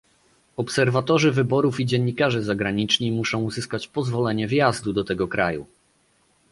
[0.57, 5.65] Obserwatorzy wyborów i dziennikarze zagraniczni muszą uzyskać pozwolenie wjazdu do tego kraju